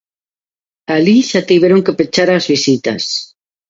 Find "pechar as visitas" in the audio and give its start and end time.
1.99-3.03